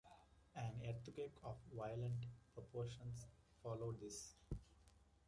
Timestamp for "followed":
3.61-3.99